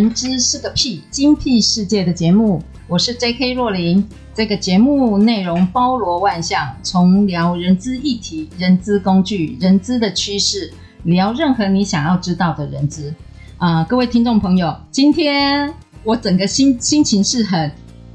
[0.00, 3.52] 人资是个屁精辟世界》的节目，我是 J.K.
[3.52, 4.08] 若琳。
[4.34, 13.14] 这个节目内容包罗万象，从聊人资议题、人资工具、人资的趋势，聊任何你想要知道的人资。
[13.58, 15.70] 啊、各位听众朋友，今天
[16.02, 17.70] 我整个心心情是很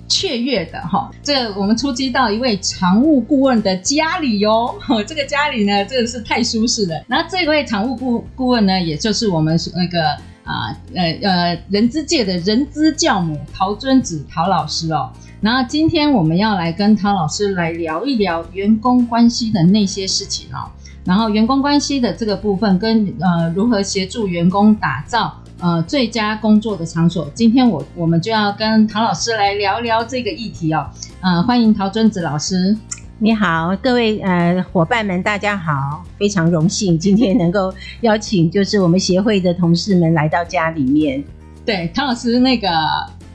[0.07, 1.11] 雀跃的哈。
[1.21, 4.73] 这、我们出击到一位常务顾问的家里哟，
[5.05, 7.03] 这个家里呢，真的是太舒适了。
[7.05, 10.17] 那这位常务顾顾问呢，也就是我们那个。
[10.45, 20.69] 啊，呃呃，人资界的人资教母陶尊子陶老师哦，然后今天我们要来跟陶老师来聊一聊员工关系的那些事情哦，
[21.03, 30.87] 然后员工关系的这个部分跟呃如何协助员工打造呃最佳工作的场所，今天我我们就要跟陶老师来聊聊这个议题哦，
[31.21, 32.77] 呃，欢迎陶尊子老师。
[33.17, 41.23] 你好，各位呃伙伴们，大家好，非常荣幸今天能够邀请就是我们协会的同事们来到家里面。
[41.65, 42.67] 对，陶老师那个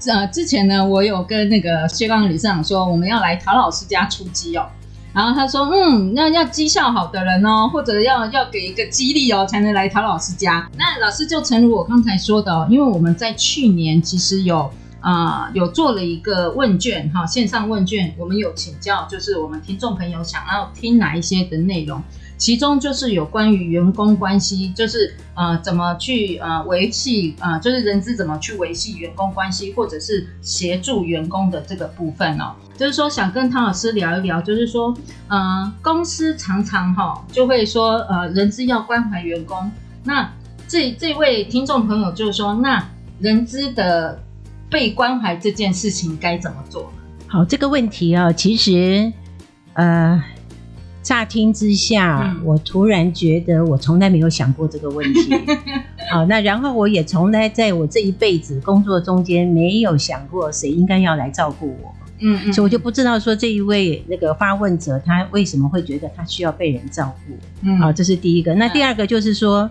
[0.07, 4.67] 呃之前呢，我有跟那个薛刚理事长说我们要来陶老师家出击哦，
[5.15, 10.69] 然后他说嗯，那要绩效好的人哦，或者要要给一个激励哦，才能来陶老师家。
[10.77, 14.71] 那老师就诚如我刚才说的，因为我们在去年其实有。
[15.01, 22.03] 啊、有做了一个问卷哈，线上问卷，我们有请教，就是我们听众朋友想要听哪一些的内容，
[22.37, 34.95] 其中就是有关于员工关系，就是呃怎么去呃维系啊、呃，就是人资怎么去维系员工关系，或者是协助员工的这个部分哦，就是说想跟汤老师聊一聊，就是说
[35.29, 39.71] 呃公司常常哈、就会说呃人资要关怀员工，
[40.05, 40.31] 那
[40.69, 42.87] 这这位听众朋友就是说，那
[43.19, 44.23] 人资的。
[44.71, 46.93] 被关怀这件事情该怎么做？
[47.27, 49.13] 好，这个问题啊，其实，
[49.75, 50.23] 呃，
[51.03, 55.35] 乍听之下，嗯，我突然觉得我从来没有想过这个问题。
[56.11, 61.95] 好，那然后我也从来在我这一辈子工作中间没有想过谁应该要来照顾我。
[62.21, 67.35] 嗯，嗯，所以我就不知道说这一位那个发问者他为什么会觉得他需要被人照顾。
[67.63, 68.55] 嗯，好，这是第一个。
[68.55, 69.69] 那第二个就是说。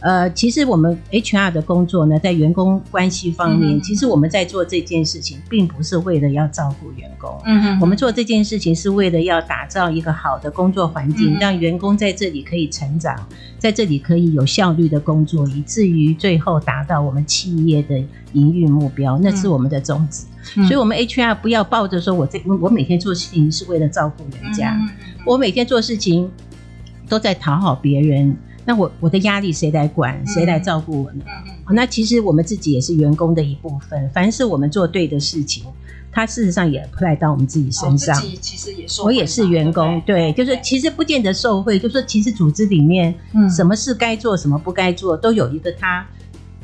[0.00, 7.36] 呃，其实我们 HR 的工作呢，在员工关系方面，嗯，其实我们在做这件事情，并不是为了要照顾员工。
[7.44, 13.16] 嗯哼，我们做这件事情是为了要打造一个好的工作环境，嗯，让员工在这里可以成长，
[13.58, 17.98] 在这里可以有效率的工作，以至于最后达到我们企业的
[18.34, 20.24] 营运目标，那是我们的宗旨。
[20.56, 24.88] 嗯，所以，我们 HR 不要抱着说我这我每天做事情是为了照顾人家，嗯，
[25.26, 26.30] 我每天做事情
[27.08, 28.36] 都在讨好别人。
[28.68, 30.22] 那我我的压力谁来管？
[30.26, 31.24] 谁来照顾我呢？
[31.46, 34.10] 嗯，那其实我们自己也是员工的一部分。
[34.10, 35.64] 凡是我们做对的事情，
[36.12, 38.14] 它事实上也 apply 到我们自己身上。
[38.14, 43.14] 哦，自己其实也受，我也是员工，对，对，就是其实不见得受贿，就是说其实组织里面，
[43.56, 46.06] 什么事该做，什么不该做，都有一个他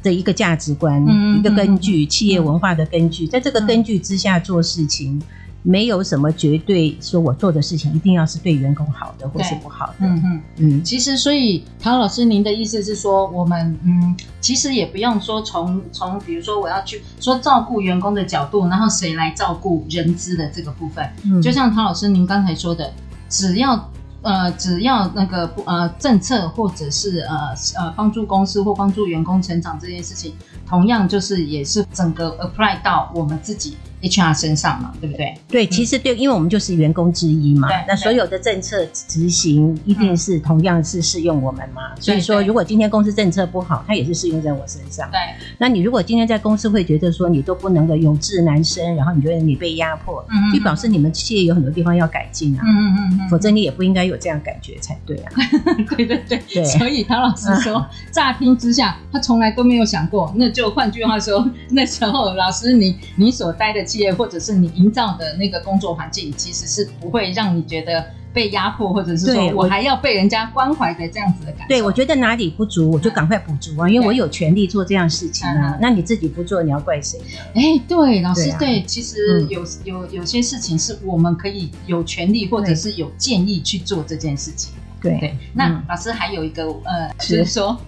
[0.03, 5.23] 的一个价值观，嗯，一个根据，企业文化的根据，在这个根据之下做事情。
[5.67, 9.95] 没有什么绝对说，我做的事情一定要是对员工好的，或是不好的。
[10.01, 10.85] 嗯嗯嗯。
[10.85, 21.09] 其实，所以陶老师，您的意思是说，我们嗯，其实也不用说从从，比如说我要去说照顾员工的角度，然后谁来照顾人资的这个部分。
[21.25, 21.41] 嗯。
[21.41, 22.93] 就像陶老师您刚才说的，
[23.31, 30.35] 只要呃只要那个呃政策或者是呃呃帮助公司或帮助员工成长这件事情，
[30.69, 33.79] 同样就是也是整个 apply 到我们自己。
[34.05, 35.35] HR 身上嘛，对不对？
[35.49, 37.69] 对，其实对，因为我们就是员工之一嘛。
[37.89, 41.81] 那所有的政策执行一定是同样是适用我们嘛。
[41.99, 45.09] 所以说，如果今天公司政策不好，它也是适用在我身上。
[45.11, 45.19] 对。
[45.57, 52.63] 那你如果今天在公司会觉得说你都不能够有志难伸，然后你觉得你被压迫，嗯，就表示你们企业有很多地方要改进啊。
[52.63, 53.29] 嗯嗯嗯。
[53.31, 55.33] 否则你也不应该有这样感觉才对啊。
[55.97, 56.39] 对对对。
[56.53, 56.65] 对。
[56.65, 60.31] 所以唐老师说， 乍听之下，他从来都没有想过。
[60.37, 63.83] 那就换句话说，那时候老师你你所待的。
[64.13, 71.67] 或者是你营造的那个工作环境，其实是不会让你觉得被压迫，或者是说我还要被人家关怀的这样子的感觉。
[71.69, 75.79] 对，我觉得哪里不足，我就赶快补足啊，因为我有权利做这样事情啊。
[75.81, 77.25] 那你自己不做，你要怪谁呢？
[77.55, 84.73] 哎，对，老师，对，其实有有有些事情是我们可以有权利，或者是有建议去做这件事情。
[85.01, 87.79] 对对，那老师还有一个呃，就是说。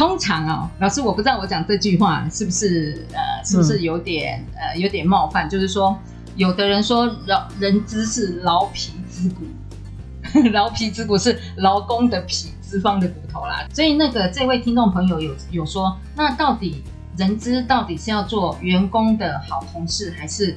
[0.00, 5.46] 通常哦，老师，我不知道我讲这句话是不是呃，是不是有点、嗯、呃有点冒犯？
[5.46, 5.94] 就是说，
[6.36, 9.44] 有的人说劳人资是劳皮之骨，
[10.52, 13.66] 劳皮之骨是劳工的皮，脂肪的骨头啦。
[13.74, 16.82] 所以那个这位听众朋友有有说，那到底
[17.18, 20.56] 人资到底是要做员工的好同事，还是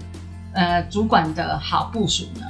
[0.54, 2.46] 呃主管的好部署呢？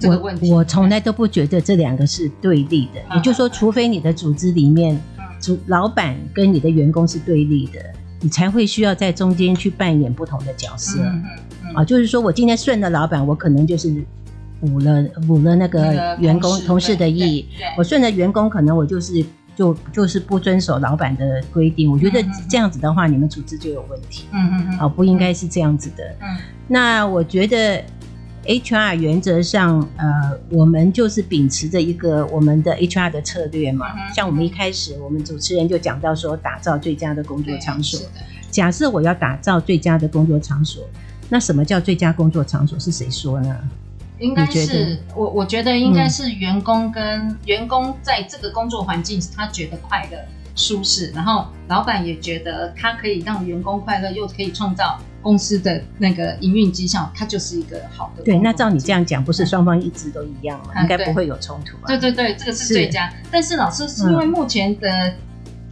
[0.00, 3.00] 这个问题，我从来都不觉得这两个是对立的。
[3.10, 4.98] 嗯、也就是说，除非你的组织里面。
[5.40, 7.80] 主老板跟你的员工是对立的，
[8.20, 11.00] 你才会需要在中间去扮演不同的角色。
[11.02, 11.24] 嗯
[11.64, 14.02] 嗯、啊，就是说我今天顺了老板，我可能就是
[14.60, 17.44] 补了补了那个员工同事的意；
[17.76, 19.24] 我顺着员工，可能我就是
[19.54, 21.90] 就就是不遵守老板的规定。
[21.90, 24.26] 我觉得这样子的话，你们组织就有问题。
[24.32, 26.04] 嗯嗯嗯，啊，不应该是这样子的。
[26.20, 26.36] 嗯，
[26.66, 27.82] 那我觉得。
[28.48, 30.06] HR 原则上，呃，
[30.48, 33.88] 我们就是秉持着一个我们的 HR 的策略嘛。
[33.92, 38.00] 嗯、像我们一开始，我们主持人就讲到说，打造最佳的工作场所。
[38.50, 40.82] 假设我要打造最佳的工作场所，
[41.28, 42.78] 那什么叫最佳工作场所？
[42.80, 43.54] 是谁说呢？
[44.18, 50.16] 应该是我，我觉得应该是员工跟员工在这个工作环境，他觉得快乐、
[50.56, 54.98] 舒适，然后老板也觉得他可以让员工快乐，又可以创造。
[55.20, 58.22] 公司的那个营运绩效，它就是一个好的。
[58.22, 60.72] 对，那照你这样讲，不是双方一直都一样吗？
[60.76, 61.84] 嗯、应该不会有冲突吧？
[61.88, 63.08] 对对对，这个是最佳。
[63.10, 65.14] 是但是老师是因为目前的，嗯、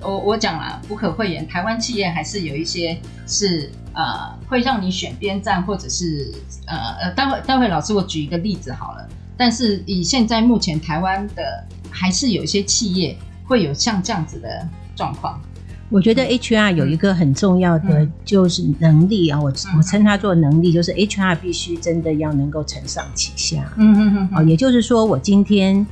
[0.01, 6.33] 我我讲了不可讳言，台湾企业还是有一些是呃会让你选边站，或者是
[6.67, 9.09] 呃呃，待会待会老师我举一个例子好了。
[9.37, 15.41] 但是以现在目前台湾的，还是有一些企业会有像这样子的状况。
[15.89, 23.73] 我觉得 HR 有一个很重要的就是能力啊，我我称它做能力，就是 HR 必须真的要能够承上启下。
[23.77, 24.49] 嗯嗯嗯。
[24.49, 25.87] 也就是说，我今天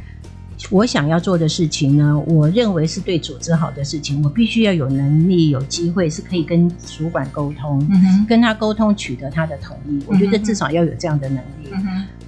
[0.71, 7.87] 我想要做的事情呢，我认为是对组织好的事情，我必须要有能力、有机会是可以跟主管沟通，
[8.29, 10.01] 跟他沟通取得他的同意。
[10.07, 11.71] 我觉得至少要有这样的能力。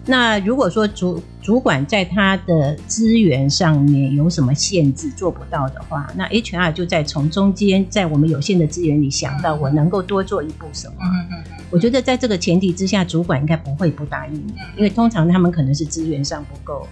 [0.06, 10.94] 那如果说主主管在他的资源上面有什么限制做不到的话，那 HR 就在从中间，在我们有限的资源里想到我能够多做一步什么。
[11.70, 14.34] 我觉得在这个前提之下，主管应该不会不答应，
[14.76, 16.86] 因为通常他们可能是资源上不够，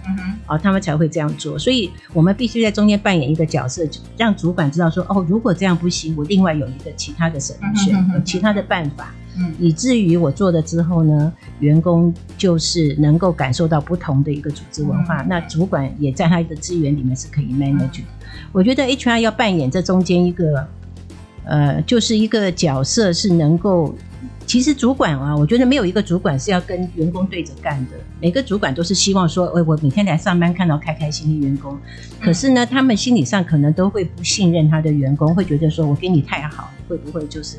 [0.45, 1.57] 啊，他们才会这样做。
[1.57, 3.87] 所以我们必须在中间扮演一个角色，
[4.17, 9.13] 让主管知道说，哦，如果这样不行，我另外有一个其他的选择，有其他的办法。
[9.37, 18.01] 嗯，以至于我做了之后呢，员工就是能够感受到不同的一个组织文化，嗯、那主管也在他的资源里面是可以 manage
[18.51, 20.67] 我觉得 HR 要扮演这中间一个，
[21.43, 23.93] 呃，就是一个角色是能够，
[24.45, 27.91] 其实主管啊，我觉得没有一个主管是要跟员工对着干的，
[28.21, 31.77] 每个主管都是希望说，哎，我每天来上班看到开开心心员工，
[32.21, 37.57] 可是呢，他们心理上可能都会不信任他的员工，会觉得说我给你太好，会不会就是？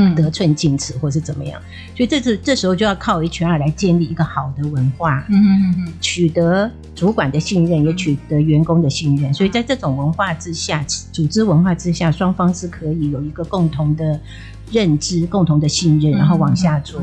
[0.00, 1.60] 嗯，得寸进尺或是怎么样，
[1.94, 9.32] 所以这次这时候就要靠 HR 来建立一个好的文化，嗯嗯嗯，取得主管的信任，也取得员工的信任。
[9.34, 10.82] 所以在这种文化之下，
[11.12, 14.18] 组织文化之下，双方是可以有一个共同的
[14.72, 17.02] 认知、共同的信任，然后往下做。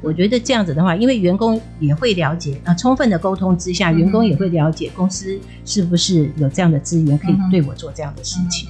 [0.00, 8.68] 我觉得这样子的话，因为员工也会了解啊，充分的沟通之下，员工也会了解公司是不是有这样的资源可以对我做这样的事情。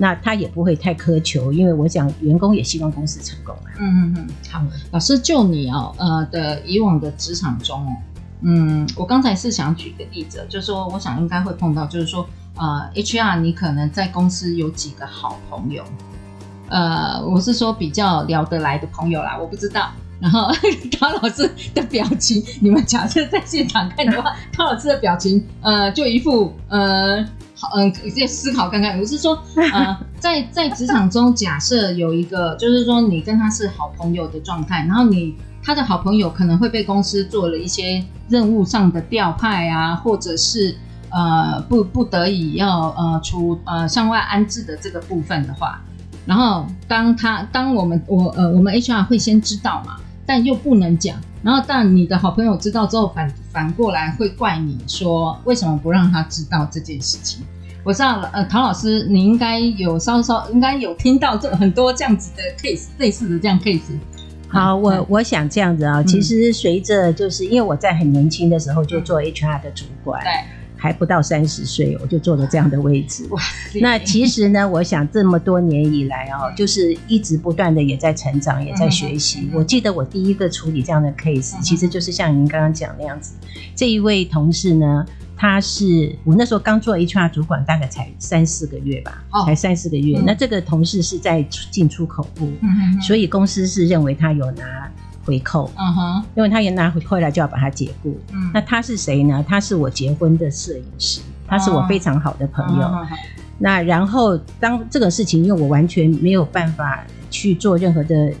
[0.00, 3.68] 那他也不会太苛求，因为我想员工也希望公司成功啊。
[3.78, 7.92] 嗯嗯嗯，好，老师就你哦，呃的以往的职场中哦，
[8.40, 12.26] 嗯，我刚才是想举一个例子，就是说，我想应该会碰到，就是说，
[12.56, 15.84] 呃，HR 你可能在公司有几个好朋友，
[16.70, 19.90] 呃，我是说比较聊得来的朋友啦，我不知道。
[20.18, 20.50] 然后
[20.98, 27.22] 陶老师的表情，你们假设在现场看的话，陶老师的表情，呃，就一副呃。
[27.74, 28.98] 嗯，直接思考看看。
[28.98, 29.38] 我是说，
[29.72, 40.74] 呃，在在职场中，假设有一个，就是说你跟他是好朋友的状态，然后你他的好朋友可能会被公司做了一些任务上的调派啊，或者是
[41.10, 45.80] 呃不不得已要呃出呃向外安置的这个部分的话，
[46.26, 51.16] 然后当他当我们我呃我们 HR 会先知道嘛，但又不能讲。
[51.42, 57.42] 然后，但你的好朋友知道之后反，反反过来会怪你说，为什么不让他知道这件事情？
[57.82, 63.80] 我知道了，呃，陶老师，你应该有稍稍应该有听到这很多这样子的 case，类似的这样 case。
[64.48, 70.59] 好，嗯、我我想这样子啊，嗯、其实随着就是因为我在很年轻的时候就做 HR 的主管，对。
[70.80, 73.28] 还不到三十岁，我就坐了这样的位置。
[73.82, 79.50] 那其实呢，我想这么多年以来哦，就是一直不断的也在成长，也在学习。
[79.52, 83.34] 我记得我第一个处理这样的 case，其实就是像您刚刚讲那样子。
[83.76, 85.04] 这一位同事呢，
[85.36, 90.18] 他是我那时候刚做 HR 主管，大概才三四个月吧，才三四个月。
[90.24, 92.50] 那这个同事是在进出口部，
[93.06, 94.90] 所以公司是认为他有拿。
[95.30, 98.18] 回扣，嗯哼，因为他也拿回来就要把他解雇。
[98.32, 99.44] 嗯，那他是谁呢？
[99.48, 102.82] 他是我结婚的摄影师，他是我非常好的朋友。
[102.82, 103.06] 哦、
[103.58, 108.32] 那然后当这个事情，因为我完全没有办法去做任何的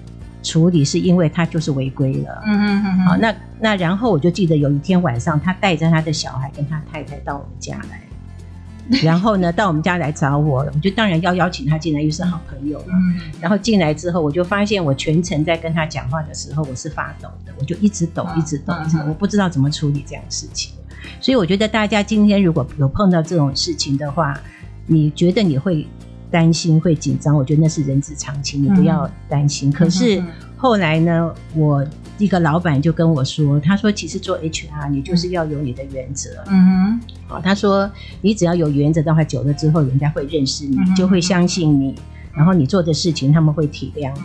[0.42, 2.42] 处理，是因为他就是违规了。
[2.44, 2.98] 嗯嗯嗯。
[3.06, 8.02] 好，那那然后我就记得有一天晚上，他带着他的小孩跟他太太到我们家来。
[9.04, 12.86] 然后呢，到我们家来找我，我就当然要邀请他进来，又是好朋友嘛。
[12.94, 13.20] 嗯。
[13.40, 20.74] 然后进来之后，我就发现我全程在跟他讲话的时候，我是发抖的，我就一直抖，一直抖，一直抖，我不知道怎么处理这样的事情。
[21.20, 24.38] 所以我觉得大家今天如果有碰到这种事情的话，
[24.86, 25.86] 你觉得你会
[26.30, 29.70] 担心、会紧张，我觉得那是人之常情，你不要担心。
[29.70, 30.22] 可是
[30.60, 31.86] 后来呢，我。
[32.18, 36.28] 一个老板就跟我说：“他说，其实做 HR 你就是要有你的原则。
[36.48, 37.90] 嗯哼，好，他说
[38.20, 41.94] 你只要有原则的话，久了之后人家会认识你，嗯、就会相信你，
[42.34, 44.22] 然后你做的事情他们会体谅你。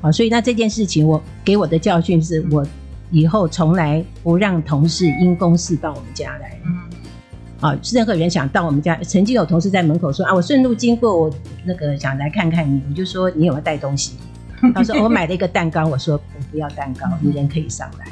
[0.00, 2.66] 好，所以那这件事情我给我的教训是我
[3.12, 6.58] 以后从来不让同事因公事到我们家来。
[6.66, 6.76] 嗯，
[7.60, 11.32] 啊，任何人想到我们家，曾经有同事在门口说啊，我顺路经过，我
[11.64, 14.14] 那个想来看看你，我就说你有没有带东西？
[14.74, 18.06] 他说我买了一个蛋糕，我说我。”不要蛋糕，你人可以上来。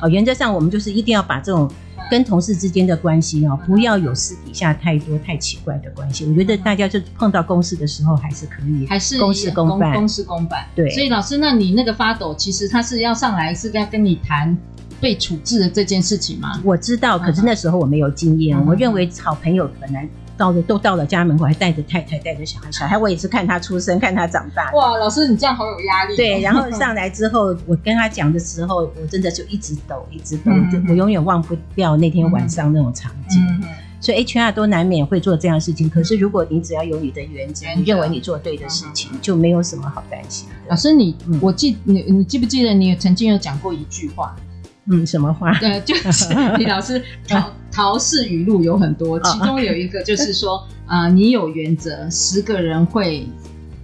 [0.00, 1.70] 哦，原则上我们就是一定要把这种
[2.10, 6.24] 跟同事之间的关系哦，不要有私底下太多太奇怪的关系。
[6.24, 10.64] 我觉得大家就碰到公事的时候，还是可以，还是公事公办，公事公办。
[10.74, 14.56] 对，所以老师，那你那个发抖，其实他是要上来，是要跟你谈
[14.98, 16.58] 被处置的这件事情吗？
[16.64, 18.58] 我知道，可是那时候我没有经验。
[18.64, 20.08] 我认为好朋友本来。
[20.42, 24.72] 到了都到了家门口，还带着太太，带着小孩，小孩我也是看他出生，看他长大。
[24.72, 26.16] 哇，老师你这样好有压力。
[26.16, 33.40] 对，然后上来之后，我跟他讲的时候，我真的就一直抖，一直抖，嗯、我永远忘不掉那天晚上那种场景。
[33.40, 33.62] 嗯、
[34.00, 40.48] 所以 HR 都难免会做这样的事情，可是如果你只要有你的原则，你认为你做对的事情，就没有什么好担心。
[40.66, 44.34] 老师你，你我记你你记不记得你曾经有讲过一句话？
[44.90, 45.52] 嗯，什么话？
[45.60, 53.26] 对，就是 李老师陶陶氏语录有很多，其中有一个就是说，啊、呃，你有原则，十个人会，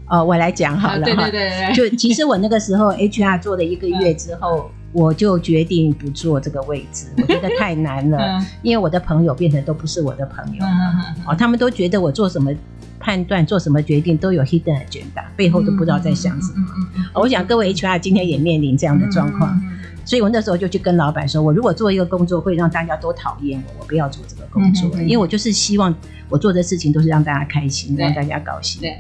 [0.09, 10.61] 哦，我来讲好了、呃、对对对对，就其实我那个时候 HR 做了一个月之后，我就决定不做这个位置， 我觉得太难了，因为我的朋友变成都不是我的朋友。
[10.65, 10.71] 了，
[11.29, 12.51] 哦，他们都觉得我做什么
[12.99, 16.67] 判断、做什么决定都有 hidden agenda，背后都不知道在想什么。
[17.15, 19.63] 我想各位 HR 今天也面临这样的状况。
[20.09, 25.95] 所以我那时候就去跟老板说，我如果做一个工作会让大家都讨厌我，我不要做这个工作，因为我就是希望
[26.31, 28.81] 我做的事情都是让大家开心，让大家高兴。
[28.81, 28.97] 对。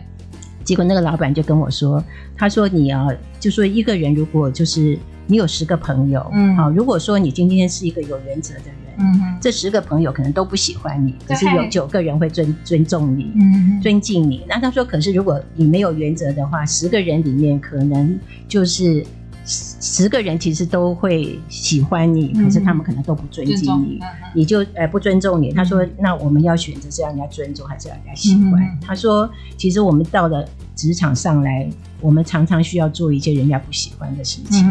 [0.64, 2.04] 结果那个老板就跟我说，
[2.36, 3.08] 他说你啊，
[3.40, 14.44] 就说一个人如果就是你有十个朋友，嗯，好，如果说你今天是一个有原则的人，嗯，这十个朋友可能都不喜欢你，可是有九个人会尊尊重你，嗯，尊敬你。
[14.46, 19.02] 那他说，可是如果你没有原则的话，十个人里面可能就是。
[19.50, 23.98] 十个人其实都会喜欢你，可是他们可能都不尊敬你，
[24.34, 25.50] 你就呃不尊重你。
[25.52, 31.66] 他说：“那我们要选择是让人家尊重，还是让人家喜欢？”他说：“其实我们到了职场上来，
[32.02, 34.68] 我们常常需要做一些人家不喜欢的事情。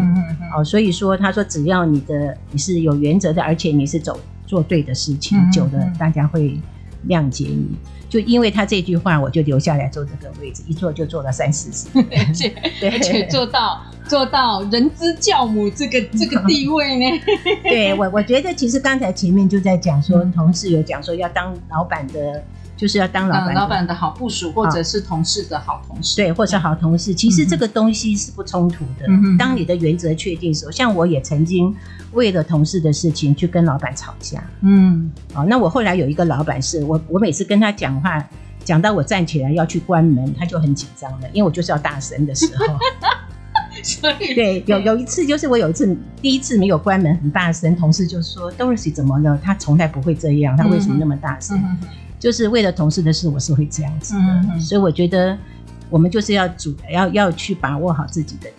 [0.56, 6.56] 哦，所以说他说，只要你的你是有原则的，而且你是走做对的事情，久了大家会
[7.08, 7.78] 谅解你。
[8.10, 12.54] 就因为他这句话，我就留下来坐这个位置，一坐就坐了三四十年， 而且
[12.90, 17.22] 而且做到。”做到人之教母这个这个地位呢？
[17.62, 22.42] 对我，我觉得其实刚才前面就在讲说，同事有讲说要当老板的，
[22.78, 27.14] 就是要当老板、嗯、老板的好部署，或者是同事的好同事，对，或者是好同事。
[27.14, 29.08] 其实这个东西是不冲突的。
[29.08, 31.76] 嗯、当你的原则确定的时候，像我也曾经
[32.14, 34.42] 为了同事的事情去跟老板吵架。
[34.62, 38.24] 嗯，好，那我后来有一个老板是我，我每次跟他讲话，
[38.64, 42.66] 讲到我站起来要去关门，他就很紧张了，因为我就是要大声的时候。
[43.84, 49.38] 所以对，有有一次就是我有一次第一次没有关门很大声，同事就说 Dorothy 怎么了？
[49.44, 51.62] 他从来不会这样，他为什么那么大声？
[52.20, 54.60] 就是为了同事的事，我是会这样子的。
[54.60, 55.38] 所以我觉得
[55.90, 58.50] 我们就是要主要要去把握好自己的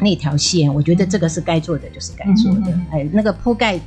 [0.00, 0.72] 那条线。
[0.72, 2.70] 我觉得这个是该做的就是该做的。
[2.70, 3.80] 嗯、哎，那个铺盖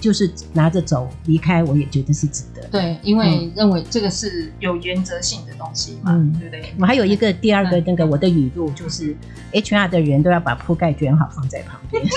[0.00, 2.66] 就是拿着走离开，我也觉得是值得。
[2.68, 6.74] 对，因为认为这个是有原则性的东西嘛，嗯、对不对？
[6.80, 9.14] 我还有一个第二个那个我的语录就是
[9.52, 12.02] ，HR 的人都要把铺盖卷好放在旁边。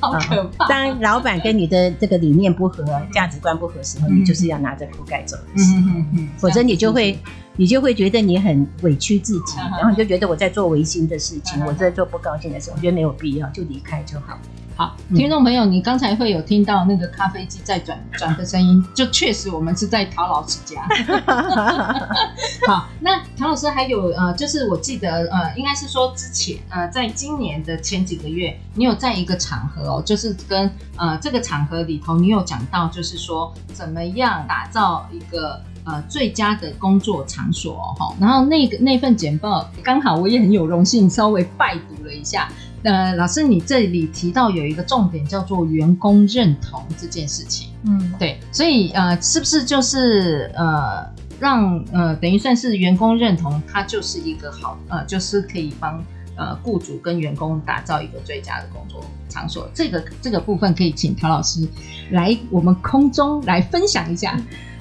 [0.00, 0.66] 好可怕！
[0.66, 7.18] 当老板跟你的这个理念不合、价值观不合时候，你就是要拿着铺盖走的时候，否则你就会
[7.56, 14.38] 你就会觉得你很委屈自己，然后你就觉得我在做违心的事情，我在做不高兴的事，我觉得没有必要，就离开就好。
[14.80, 20.80] 好，听众朋友，你刚才会有听到那个咖啡机在转转的声音，就确实我们是在陶老师家。
[22.66, 38.16] 好，那陶老师还有呃，就是我记得呃，应该是说之前呃，在今年的前几个月，你有在一个场合哦，就是跟呃这个场合里头，你有讲到，就是说怎么样打造一个呃最佳的工作场所哈、哦。
[38.18, 42.48] 然后那个那份简报，刚好我也很有荣幸稍微拜读了一下。
[42.82, 51.06] 呃，老师，你这里提到有一个重点叫做员工认同这件事情，嗯，对，所以呃，是不是就是呃，
[51.38, 56.02] 让呃，等于算是员工认同，它就是一个好呃，就是可以帮
[56.36, 59.70] 呃雇主跟员工打造一个最佳的工作场所。
[59.74, 61.68] 这个这个部分可以请陶老师
[62.10, 64.40] 来我们空中来分享一下。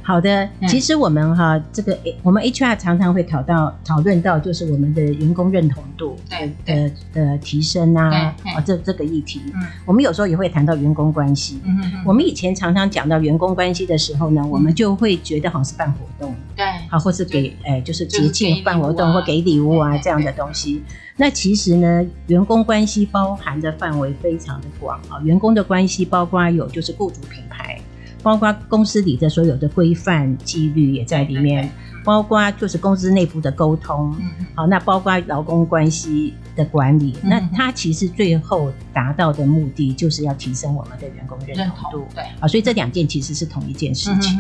[0.10, 11.62] 好的，其实我们哈、嗯、这个我们 HR 常常会讨到讨论到就是我们的员工认同度的的的提升啊，啊这这个议题，嗯，我们有时候也会谈到员工关系。
[11.64, 20.82] 嗯嗯，我们以前常常讲到员工关系的时候呢，嗯、我们就会觉得好像是办活动，对，好，或是给哎就是节庆办活动或给礼物啊这样的东西。
[21.18, 27.79] 那其实呢，员工关系包含的范围非常的广啊，员工的关系包括有就是雇主品牌。
[28.22, 31.70] 包括公司里的所有的规范纪律也在里面，
[32.04, 34.16] 包括就是公司内部的沟通，
[34.56, 44.38] 好，那包括劳工关系的管理，那它其实最后达到的目的就是要提升我们的员工认同度，对，啊，所以这两件其实是同一件事情，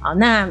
[0.00, 0.48] 好，那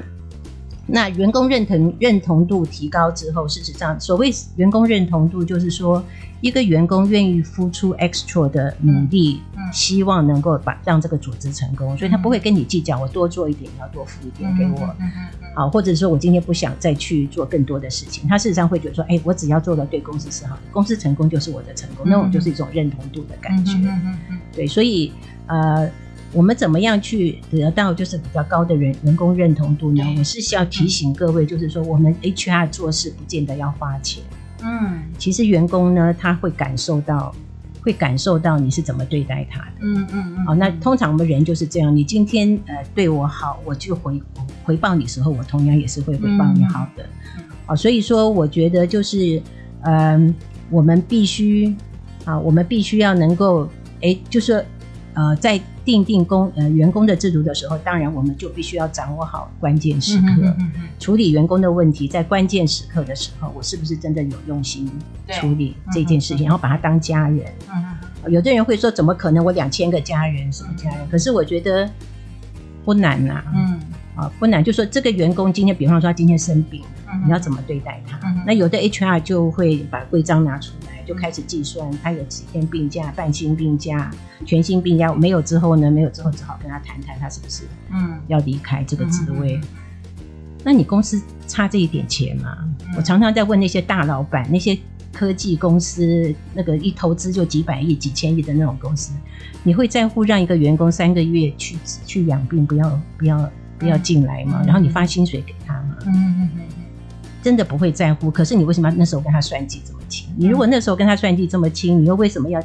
[0.86, 6.04] 那员工认同认同度提高之后，事实上，所谓员工认同度就是说。
[6.42, 14.96] 一个员工愿意付出 extra 的努力，希望能够把让这个组织成功，所以他不会跟你计较，我多做一点，你要多付一点给我，
[15.56, 23.74] 好，或者说我今天不想再去做更多的事情，他事实上会觉得说，哎，我只要做的对公司是好的，公司成功就是我的成功，嗯、那种就是一种认同度的感觉，
[24.54, 25.12] 对，所以
[25.48, 25.90] 呃，
[26.32, 30.04] 我们怎么样去得到就是比较高的人员工认同度呢？
[30.18, 34.24] 我是需要提醒各位，就是说我们 HR 做事不见得要花钱。
[34.62, 37.34] 嗯，其实员工呢，他会感受到，
[37.82, 39.72] 会感受到你是怎么对待他的。
[39.82, 40.46] 嗯嗯嗯。
[40.46, 44.22] 好，那通常我们人就是这样，你今天呃对我好，我就回
[44.64, 47.04] 回报你时候，我同样也是会回报你好的。
[47.38, 47.44] 嗯。
[47.66, 49.42] 好，所以说我觉得就是，
[49.82, 50.36] 嗯、呃，
[50.70, 51.76] 我们必须
[52.26, 53.70] 啊，我们必须要能够，
[54.02, 54.66] 哎，就是
[55.14, 55.60] 呃在。
[55.90, 62.08] 订定工呃员工的制度的时候，当然我们就必须要掌握好关键时刻，嗯嗯嗯嗯、处理员工的问题。
[62.08, 64.88] 在关键时刻的时候，我是不是真的有用心
[65.32, 67.44] 处理这件事情，然后把他当家人？
[68.28, 69.44] 有的人会说，怎么可能？
[69.44, 71.00] 我两千个家人，什么家人？
[71.00, 71.90] 嗯、可是我觉得
[72.86, 73.46] 不难呐、啊。
[73.56, 73.80] 嗯，
[74.16, 78.20] 啊不难，就说这个员工今天，比方说他今天生病，嗯、你要怎么对待他？
[78.28, 80.89] 嗯、那有的 HR 就会把规章拿出来。
[81.10, 84.12] 就开始计算他有几天病假、半薪病假、
[84.46, 85.90] 全薪病假，没有之后呢？
[85.90, 89.56] 没有之后只好跟他谈谈，他是不是嗯要离开这个职位？
[89.56, 89.68] 嗯嗯、
[90.64, 92.56] 那你公司差这一点钱吗？
[92.86, 94.78] 嗯、我常常在问那些大老板，那些
[95.12, 99.12] 科技公司，那个一投资就几百亿、几千亿的那种公司，
[99.64, 104.60] 你会在乎让一个员工三个月去去养病，不要不要不要进来吗？
[104.62, 105.98] 嗯、然后你发薪水给他吗？
[106.06, 106.62] 嗯嗯嗯
[107.42, 110.28] 真的不会在乎，可是你为什么那时候跟他算计这么清？
[110.36, 112.62] 你如果那时候跟他算计这么清，你又为什么要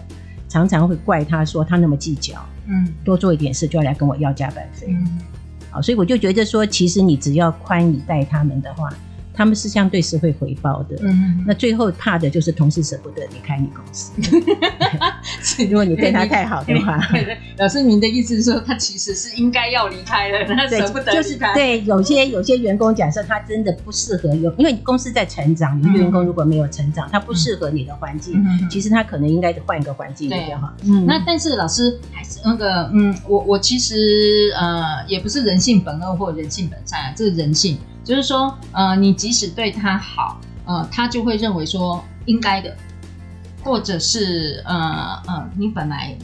[0.49, 2.45] 常常会怪他说他那么计较？
[2.67, 4.87] 嗯，多做一点事就要来跟我要加班费。
[4.89, 5.21] 嗯，
[5.71, 8.89] 好，所以我就觉得说，其实你只要宽以待他们的话。
[9.35, 14.13] 他们是相对是会回报的，嗯，那最后怕的就是同事舍不得离开你公司。
[15.69, 17.01] 如果你对他太好的话，
[17.59, 21.13] 老师您的意思是说，他其实是应该要离开的，他舍不得。
[21.13, 30.73] 就是对，有些有些员工，假设他真的不适合有，因为公司在成长，你员工如果没有成长，他不适合你的环境，其实他可能应该换一个环境比较好。
[30.85, 37.79] 嗯，那但是老师还是那个，嗯，我我其实呃也不是人性本恶或人性本善，这是人性。
[38.05, 42.77] 就是说，呃，你即使对他好，呃，他就会认为说应该的，
[43.63, 46.15] 或者是呃呃，你本来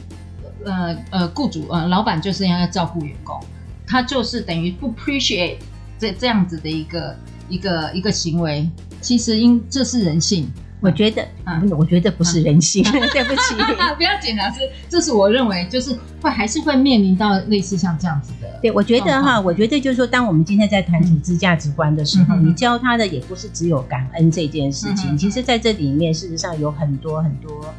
[0.63, 3.39] 呃呃雇主呃老板就是要要照顾员工，
[3.87, 5.57] 他就是等于不 appreciate
[5.97, 7.17] 这这样子的一个
[7.49, 8.69] 一个一个行为，
[9.01, 10.47] 其实因这是人性，
[10.81, 13.55] 我觉得，嗯，我觉得不是人性，嗯、 对不起，
[13.95, 18.47] 不要紧啊，是，这是我认为就是会还是会面临到类似像这样子的。
[18.61, 27.73] 对，我觉得哈，我觉得就是说，当我们今天在谈组织价值观的时候，嗯、你教他的也不是只有感恩这件事情，嗯、其实在这里面事实上有很多很多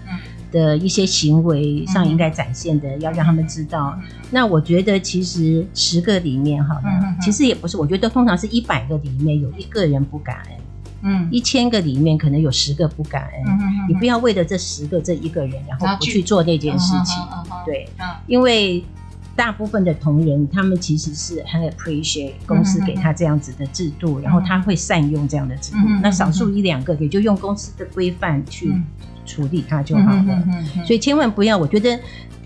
[0.53, 3.99] 的一些行为上应该展现的，要让他们知道。
[4.31, 6.81] 那我觉得其实十个里面哈，
[7.21, 10.62] 其实也不是，我觉得通常是一百个里面有一个人不感恩。
[11.03, 13.45] 嗯，一千个里面可能有十个不感恩，
[13.89, 17.17] 你不要为了这十个这一个人，然后不去做那件事情，
[17.67, 18.85] 对，嗯、因为
[19.37, 28.73] 大部分的同仁他们其实是很 appreciate 公司给他这样子的制度，然后他会善用这样的制度，那少数一两个也就用公司的规范去
[29.27, 30.43] 处理它就好了，
[30.87, 31.99] 所以千万不要，我觉得。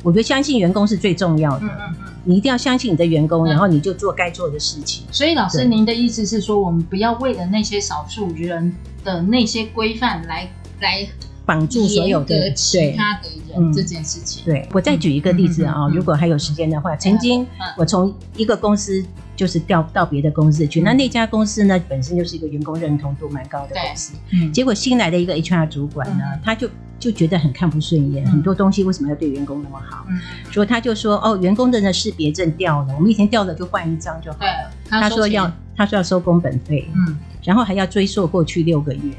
[0.06, 5.04] 我觉得相信员工是最重要的，嗯嗯嗯，你一定要相信你的员工，然后你就做该做的事情。
[5.10, 10.48] 所以，老师，您的意思是说，我们不要为了那些少数人的那些规范来
[10.80, 11.08] 来
[11.44, 14.44] 绑住所有的其他的人这件事情。
[14.44, 17.44] 对，我再举一个例子啊，如果还有时间的话，曾经
[17.76, 24.12] 我从一个公司就是调到别的公司去，那那家公司呢本身就是一个员工认同度蛮高的公司，
[24.52, 26.70] 结果新来的一个 HR 主管呢，他就。
[26.98, 30.06] 就觉得很看不顺眼，很多东西为什么要对员工那么好？
[30.08, 30.18] 嗯，
[30.50, 39.12] 所以他就说：“哦，员工的那识别证掉了，我们以前掉了就换一张就好了。”他说要，他说要收工本费，嗯，然后还要追溯过去六个月。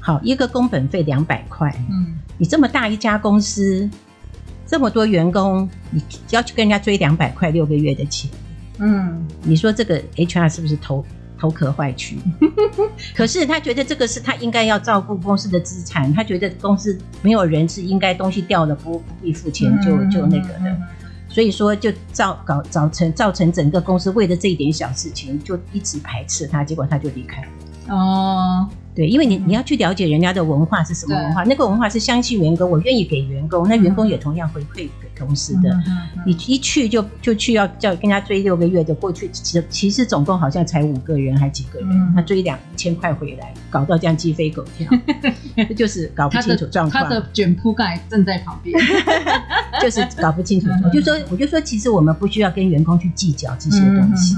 [0.00, 3.88] 好，一个工本费两百块，嗯，你这么大一家公司，
[4.66, 8.28] 这么多员工，你要去跟人家追两百块六个月的钱，
[8.78, 11.04] 嗯，你说这个 HR 是不是偷？
[11.42, 12.20] 头壳坏去，
[13.16, 20.78] 可是他觉得这个是他应该要照顾公司的资产，他觉得公司没有人是应该东西掉了不不必付钱就就那个的，
[21.28, 27.48] 所以说就造搞造成造成整个公司为了这一点小事情就一直排斥他，结果他就离开了。
[27.88, 28.68] 哦。
[28.94, 35.76] 对，因为你你要去了解人家的文化是什么文化，那个文化是相信员工，我愿意给员工，那员工也同样回馈给公司的。
[36.26, 44.88] 你一去就就去要叫跟他追六个月的，过去其其实总共好像才五个人还几个人，他追两千块回来，搞到这样鸡飞狗跳，
[45.68, 47.04] 这就是搞不清楚状况。
[47.04, 48.78] 他的卷铺盖正在旁边，
[49.80, 50.68] 就是搞不清楚。
[50.84, 54.36] 我就说，我就说，其实我们不需要跟员工去计较这些东西，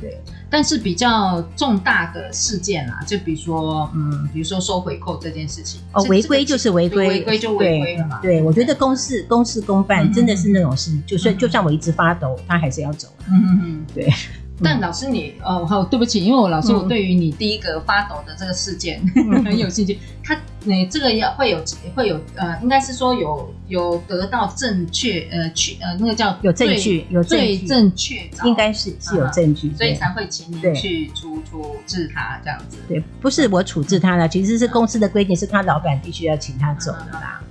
[0.00, 0.20] 对。
[0.48, 8.20] 但是比较重大的事件啊，就比如说，嗯，比如说收回扣这件事情，哦，违规就是违规，违规就违规了嘛。
[8.22, 13.08] 对，我觉得公事公事公办真的是那种事，就算就算我一直发抖，他还是要走。
[13.28, 14.10] 嗯嗯嗯，对。
[14.62, 18.98] 但老师你哦好，对不起，因为我老师我对于你第一个发抖的这个事件
[19.44, 19.98] 很有兴趣。
[20.24, 21.62] 他你这个要会有
[21.94, 32.78] 会有呃，应该是说有有得到正确呃去呃那个叫有证据有最正确，应该是是有证据，所以才会请你去处处置他这样子。
[32.88, 37.42] 对，不是我处置他了，其实是公司的规定，是他老板必须要请他走的啦。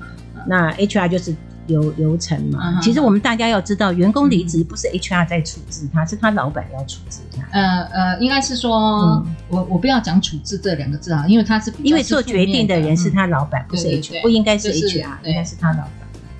[0.47, 1.36] 那 HR 就是。
[1.67, 7.43] 流流程嘛，其实我们大家要知道，员工离职不是 HR 在处置他，是他老板要处置他。
[7.51, 15.91] 呃呃，应该是说，我我不要讲处置这两个字啊，因为他是因为做决定的人是他老板，不是 HR，不应该是 HR，应该是他老板。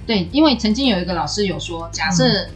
[0.06, 2.48] 对，因为曾经有一个老师有说，假设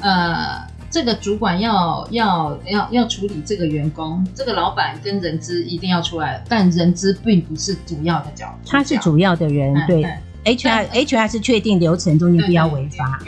[0.00, 10.04] 呃这个主管要要要要处理这个员工，这个老板跟人资一定要出来，但人资并不是主要的角色，他是主要的人，对。
[10.44, 13.20] R H R 是确定流程中间不要违法，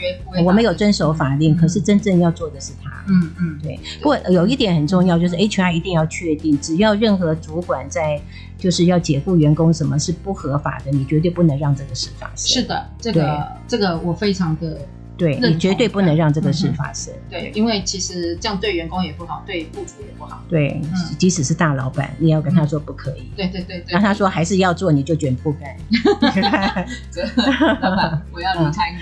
[0.44, 2.90] 我们有遵守法令，可是真正要做的是他。
[3.08, 3.78] 嗯嗯，对。
[4.00, 8.20] 不过有一点很重要，就是 H R 一定要确定，只要任何主管在
[8.56, 12.62] 就是要解雇员工，什么是不合法的，你绝对不能让这个事发生。
[12.62, 14.78] 是的，这个这个我非常的。
[15.22, 17.14] 对，你绝对不能让这个事发生。
[17.30, 20.42] 对，因为其实这样对员工也不好，对雇主也不好。
[20.48, 20.80] 对，
[21.16, 23.30] 即使是大老板，你也要跟他说不可以。
[23.36, 23.92] 对对对对。
[23.92, 25.76] 那他说还是要做，你就卷铺盖。
[27.80, 28.98] 老板，我要离开你。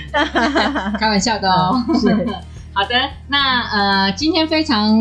[1.00, 1.83] 开玩笑的哦。
[1.98, 2.14] 是。
[2.72, 2.94] 好的，
[3.28, 4.92] 那呃，今天非常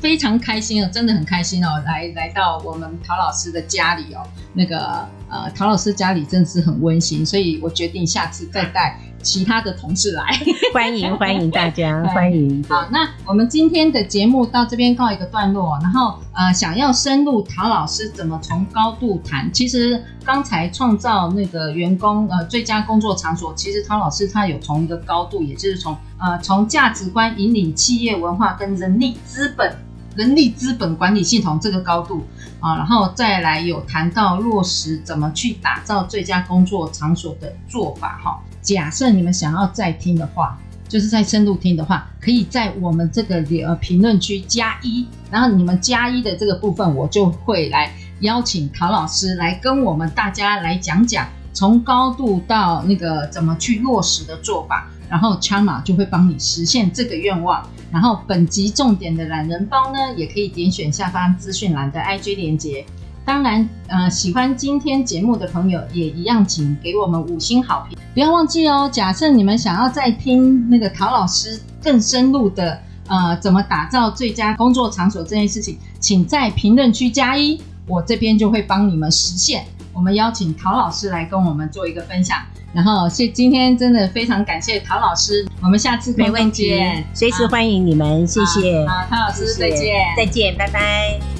[0.00, 4.22] 非常开心哦，真的很开心哦，来来到我们陶老师的家里哦。
[4.54, 8.98] 那个呃，陶老师家里真的是很温馨，所以我决定下次再带。
[9.22, 10.24] 其他的同事来，
[10.72, 12.64] 欢迎欢迎大家， 欢迎。
[12.66, 15.78] 好，那我们今天的节目到这边告一个段落。
[15.82, 29.76] 然后呃，想要深入陶老师怎么从高度谈，其实刚才创造那个员工呃最佳工作场所，其实陶老师他有从一个高度，也就是从呃从价值观引领企业文化跟人力资本
[30.16, 32.24] 人力资本管理系统这个高度
[32.58, 38.40] 啊，然后再来有谈到落实怎么去打造最佳工作场所的做法哈。
[38.60, 57.62] 假设你们想要再听的话，就是再深入听的话，可以在我们这个呃评论区加一，然后你们加一的这个部分，我就会来邀请陶老师来跟我们大家来讲讲，从高度到那个怎么去落实的做法，然后 Chama 就会帮你实现这个愿望。
[57.92, 62.86] 然后本集重点的懒人包呢，也可以点选下方资讯栏的 IG 连接。
[63.24, 67.98] 当然，呃，喜欢今天节目的朋友也一样，请给我们五星好评。
[68.14, 79.64] 不要忘记哦，假设你们想要再听那个陶老师更深入的，呃，怎么打造最佳工作场所这件事情，请在评论区加一，我这边就会帮你们实现。
[79.92, 82.38] 我们邀请陶老师来跟我们做一个分享。
[82.72, 86.72] 然后，谢今天真的非常感谢陶老师，我们下次没问题，
[87.12, 88.86] 随时欢迎你们，谢谢。
[88.86, 91.39] 好，陶老师再见，再见，拜拜。